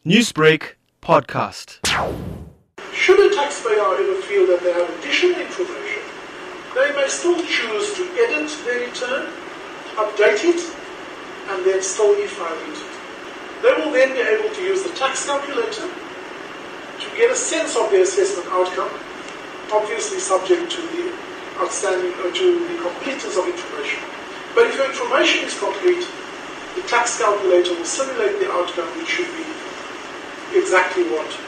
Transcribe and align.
Newsbreak 0.00 0.80
podcast. 1.02 1.76
Should 2.90 3.20
a 3.20 3.36
taxpayer, 3.36 3.84
ever 4.00 4.16
feel 4.24 4.48
that 4.48 4.64
they 4.64 4.72
have 4.72 4.88
additional 4.96 5.36
information, 5.36 6.00
they 6.72 6.88
may 6.96 7.04
still 7.04 7.36
choose 7.44 7.92
to 8.00 8.08
edit 8.16 8.48
their 8.64 8.88
return, 8.88 9.28
update 10.00 10.40
it, 10.48 10.60
and 11.52 11.66
then 11.68 11.82
still 11.82 12.16
e-file 12.16 12.48
it. 12.48 12.80
They 13.60 13.76
will 13.76 13.92
then 13.92 14.16
be 14.16 14.24
able 14.24 14.48
to 14.48 14.62
use 14.64 14.82
the 14.88 14.96
tax 14.96 15.26
calculator 15.26 15.84
to 15.84 17.06
get 17.12 17.30
a 17.30 17.36
sense 17.36 17.76
of 17.76 17.90
their 17.92 18.00
assessment 18.00 18.48
outcome, 18.56 18.88
obviously 19.68 20.16
subject 20.16 20.72
to 20.72 20.80
the 20.96 21.12
outstanding 21.60 22.16
uh, 22.24 22.32
to 22.32 22.44
the 22.72 22.76
completeness 22.80 23.36
of 23.36 23.44
information. 23.44 24.00
But 24.56 24.64
if 24.72 24.80
your 24.80 24.88
information 24.88 25.44
is 25.44 25.60
complete, 25.60 26.08
the 26.72 26.88
tax 26.88 27.20
calculator 27.20 27.76
will 27.76 27.84
simulate 27.84 28.40
the 28.40 28.48
outcome, 28.48 28.88
which 28.96 29.20
should 29.20 29.28
be 29.36 29.49
exactly 30.60 31.04
what 31.04 31.38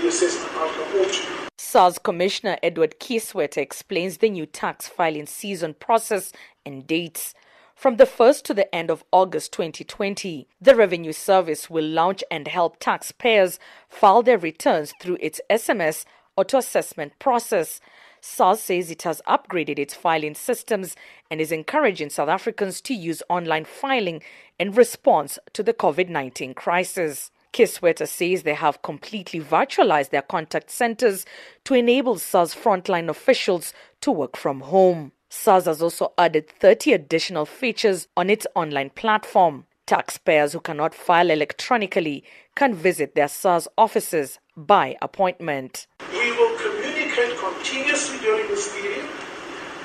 the 0.00 0.08
assessment 0.08 0.52
outcome 0.54 1.00
ought 1.00 1.12
to 1.12 1.22
be. 1.22 1.48
SARS 1.56 1.98
Commissioner 1.98 2.58
Edward 2.62 2.96
Kieswetter 2.98 3.58
explains 3.58 4.18
the 4.18 4.30
new 4.30 4.46
tax 4.46 4.88
filing 4.88 5.26
season 5.26 5.74
process 5.74 6.32
and 6.64 6.86
dates. 6.86 7.34
From 7.74 7.96
the 7.96 8.04
1st 8.04 8.42
to 8.44 8.54
the 8.54 8.74
end 8.74 8.90
of 8.90 9.04
August 9.12 9.52
2020, 9.52 10.48
the 10.60 10.74
Revenue 10.74 11.12
Service 11.12 11.68
will 11.68 11.84
launch 11.84 12.24
and 12.30 12.48
help 12.48 12.80
taxpayers 12.80 13.58
file 13.88 14.22
their 14.22 14.38
returns 14.38 14.94
through 15.00 15.18
its 15.20 15.40
SMS 15.50 16.04
auto 16.36 16.58
assessment 16.58 17.18
process. 17.18 17.80
SARS 18.20 18.62
says 18.62 18.90
it 18.90 19.02
has 19.02 19.20
upgraded 19.28 19.78
its 19.78 19.94
filing 19.94 20.34
systems 20.34 20.96
and 21.30 21.40
is 21.40 21.52
encouraging 21.52 22.10
South 22.10 22.28
Africans 22.28 22.80
to 22.80 22.94
use 22.94 23.22
online 23.28 23.64
filing 23.64 24.22
in 24.58 24.72
response 24.72 25.38
to 25.52 25.62
the 25.62 25.74
COVID 25.74 26.08
19 26.08 26.54
crisis. 26.54 27.30
Kieswetter 27.56 28.06
says 28.06 28.42
they 28.42 28.52
have 28.52 28.82
completely 28.82 29.40
virtualized 29.40 30.10
their 30.10 30.20
contact 30.20 30.70
centers 30.70 31.24
to 31.64 31.72
enable 31.72 32.18
SARS 32.18 32.54
frontline 32.54 33.08
officials 33.08 33.72
to 34.02 34.12
work 34.12 34.36
from 34.36 34.60
home. 34.60 35.12
SARS 35.30 35.64
has 35.64 35.80
also 35.80 36.12
added 36.18 36.50
30 36.50 36.92
additional 36.92 37.46
features 37.46 38.08
on 38.14 38.28
its 38.28 38.46
online 38.54 38.90
platform. 38.90 39.64
Taxpayers 39.86 40.52
who 40.52 40.60
cannot 40.60 40.94
file 40.94 41.30
electronically 41.30 42.24
can 42.54 42.74
visit 42.74 43.14
their 43.14 43.28
SARS 43.28 43.66
offices 43.78 44.38
by 44.54 44.94
appointment. 45.00 45.86
We 46.12 46.32
will 46.32 46.58
communicate 46.58 47.38
continuously 47.38 48.18
during 48.18 48.48
this 48.48 48.70
period 48.74 49.08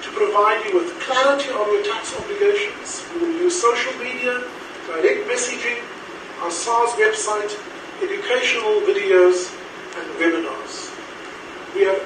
to 0.04 0.10
provide 0.12 0.66
you 0.66 0.78
with 0.78 1.00
clarity 1.00 1.52
on 1.52 1.74
your 1.74 1.86
tax 1.86 2.20
obligations. 2.20 3.06
We 3.14 3.22
will 3.22 3.44
use 3.44 3.62
social 3.62 3.94
media, 4.04 4.44
direct 4.88 5.30
messaging, 5.30 5.91
our 6.42 6.50
SARS 6.50 6.92
website, 6.98 7.54
educational 8.02 8.82
videos, 8.90 9.54
and 9.96 10.10
webinars. 10.18 10.90
We 11.76 11.82
have 11.82 12.02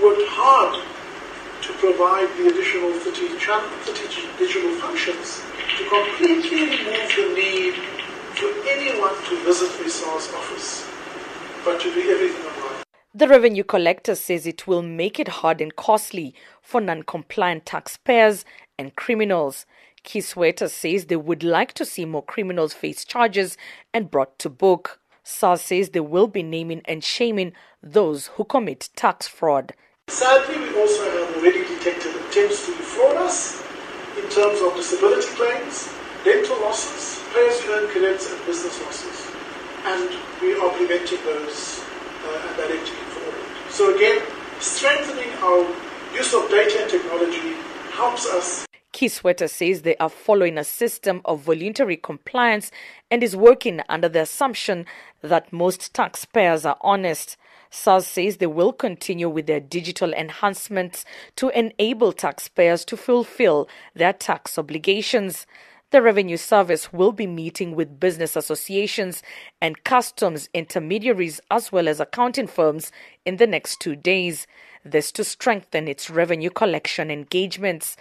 worked 0.00 0.22
hard 0.30 0.80
to 1.62 1.72
provide 1.82 2.28
the 2.38 2.48
additional 2.48 2.92
30, 2.92 3.36
30 3.36 4.38
digital 4.38 4.70
functions 4.76 5.42
to 5.76 5.88
completely 5.88 6.70
remove 6.70 7.10
the 7.16 7.34
need 7.34 7.74
for 8.38 8.50
anyone 8.68 9.14
to 9.24 9.44
visit 9.44 9.70
a 9.84 9.90
SARS 9.90 10.32
office, 10.32 10.86
but 11.64 11.80
to 11.80 11.92
do 11.92 12.00
everything 12.12 12.46
online. 12.46 12.84
The 13.12 13.26
revenue 13.26 13.64
collector 13.64 14.14
says 14.14 14.46
it 14.46 14.68
will 14.68 14.82
make 14.82 15.18
it 15.18 15.28
hard 15.28 15.60
and 15.60 15.74
costly 15.74 16.32
for 16.62 16.80
non 16.80 17.02
compliant 17.02 17.66
taxpayers 17.66 18.44
and 18.78 18.94
criminals. 18.94 19.66
Kieswetter 20.04 20.70
says 20.70 21.06
they 21.06 21.16
would 21.16 21.42
like 21.42 21.72
to 21.74 21.84
see 21.84 22.04
more 22.04 22.22
criminals 22.22 22.74
face 22.74 23.04
charges 23.04 23.56
and 23.92 24.10
brought 24.10 24.38
to 24.38 24.50
book. 24.50 25.00
SARS 25.22 25.62
says 25.62 25.90
they 25.90 26.00
will 26.00 26.26
be 26.26 26.42
naming 26.42 26.82
and 26.84 27.02
shaming 27.02 27.52
those 27.82 28.26
who 28.36 28.44
commit 28.44 28.90
tax 28.94 29.26
fraud. 29.26 29.72
Sadly, 30.08 30.58
we 30.58 30.78
also 30.78 31.02
have 31.10 31.36
already 31.36 31.64
detected 31.64 32.14
attempts 32.14 32.66
to 32.66 32.76
defraud 32.76 33.16
us 33.16 33.62
in 34.18 34.28
terms 34.28 34.60
of 34.60 34.74
disability 34.76 35.28
claims, 35.34 35.92
dental 36.24 36.60
losses, 36.60 37.24
as 37.36 37.64
you 37.64 37.72
earn 37.72 37.88
credits, 37.88 38.30
and 38.30 38.44
business 38.44 38.80
losses. 38.82 39.32
And 39.86 40.10
we 40.42 40.54
are 40.60 40.70
preventing 40.70 41.24
those 41.24 41.80
uh, 42.24 42.46
and 42.46 42.56
directing 42.56 42.94
it 42.94 43.10
forward. 43.16 43.40
So, 43.70 43.96
again, 43.96 44.22
strengthening 44.60 45.32
our 45.42 45.66
use 46.14 46.34
of 46.34 46.48
data 46.50 46.82
and 46.82 46.90
technology 46.90 47.56
helps 47.92 48.26
us 48.26 48.66
Kieswetter 48.94 49.50
says 49.50 49.82
they 49.82 49.96
are 49.96 50.08
following 50.08 50.56
a 50.56 50.62
system 50.62 51.20
of 51.24 51.40
voluntary 51.40 51.96
compliance 51.96 52.70
and 53.10 53.24
is 53.24 53.34
working 53.34 53.80
under 53.88 54.08
the 54.08 54.20
assumption 54.22 54.86
that 55.20 55.52
most 55.52 55.92
taxpayers 55.92 56.64
are 56.64 56.78
honest. 56.80 57.36
SARS 57.70 58.06
says 58.06 58.36
they 58.36 58.46
will 58.46 58.72
continue 58.72 59.28
with 59.28 59.46
their 59.46 59.58
digital 59.58 60.14
enhancements 60.14 61.04
to 61.34 61.48
enable 61.58 62.12
taxpayers 62.12 62.84
to 62.84 62.96
fulfill 62.96 63.68
their 63.94 64.12
tax 64.12 64.56
obligations. 64.56 65.44
The 65.90 66.00
Revenue 66.00 66.36
Service 66.36 66.92
will 66.92 67.12
be 67.12 67.26
meeting 67.26 67.74
with 67.74 67.98
business 67.98 68.36
associations 68.36 69.24
and 69.60 69.82
customs 69.82 70.48
intermediaries 70.54 71.40
as 71.50 71.72
well 71.72 71.88
as 71.88 71.98
accounting 71.98 72.46
firms 72.46 72.92
in 73.24 73.38
the 73.38 73.46
next 73.48 73.80
two 73.80 73.96
days. 73.96 74.46
This 74.84 75.10
to 75.12 75.24
strengthen 75.24 75.88
its 75.88 76.10
revenue 76.10 76.50
collection 76.50 77.10
engagements. 77.10 77.96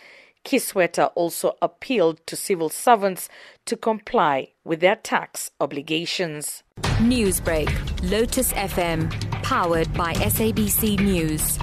Kieswetter 0.46 1.12
also 1.16 1.56
appealed 1.62 2.26
to 2.28 2.36
civil 2.36 2.70
servants 2.70 3.30
to 3.66 3.78
comply 3.78 4.50
with 4.64 4.81
their 4.81 4.98
tax 4.98 5.52
obligations. 5.59 6.64
Newsbreak, 7.00 7.70
Lotus 8.09 8.54
FM, 8.54 9.12
powered 9.44 9.94
by 9.94 10.14
SABC 10.14 11.00
News. 11.00 11.58